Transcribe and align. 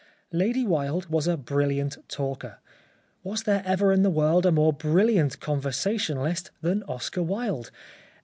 Lady 0.31 0.65
Wilde 0.65 1.05
was 1.09 1.27
a 1.27 1.37
brilliant 1.37 1.95
talker: 2.09 2.57
was 3.21 3.43
there 3.43 3.61
ever 3.67 3.91
in 3.91 4.01
the 4.01 4.09
world 4.09 4.47
a 4.47 4.51
more 4.51 4.73
brilliant 4.73 5.39
conver 5.39 5.71
sationalist 5.71 6.49
than 6.61 6.81
Oscar 6.87 7.21
Wilde 7.21 7.69